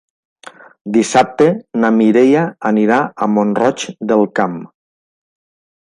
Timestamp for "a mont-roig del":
3.27-4.29